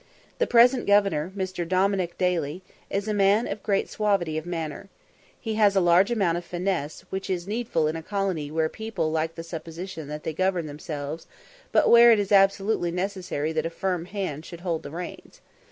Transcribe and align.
The 0.39 0.47
present 0.47 0.87
governor, 0.87 1.31
Mr. 1.37 1.63
Dominick 1.63 2.17
Daly, 2.17 2.63
is 2.89 3.07
a 3.07 3.13
man 3.13 3.45
of 3.47 3.61
great 3.61 3.87
suavity 3.87 4.35
of 4.35 4.47
manner. 4.47 4.89
He 5.39 5.53
has 5.61 5.75
a 5.75 5.79
large 5.79 6.09
amount 6.09 6.39
of 6.39 6.43
finesse, 6.43 7.01
which 7.11 7.29
is 7.29 7.47
needful 7.47 7.87
in 7.87 7.95
a 7.95 8.01
colony 8.01 8.49
where 8.49 8.67
people 8.67 9.11
like 9.11 9.35
the 9.35 9.43
supposition 9.43 10.07
that 10.07 10.23
they 10.23 10.33
govern 10.33 10.65
themselves, 10.65 11.27
but 11.71 11.87
where 11.87 12.11
it 12.11 12.17
is 12.17 12.31
absolutely 12.31 12.89
necessary 12.89 13.51
that 13.51 13.63
a 13.67 13.69
firm 13.69 14.05
hand 14.05 14.43
should 14.43 14.61
hold 14.61 14.81
the 14.81 14.89
reins. 14.89 15.39